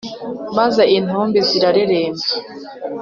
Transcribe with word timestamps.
Maze 0.57 0.81
intumbi 0.97 1.39
zirareremba 1.47 2.25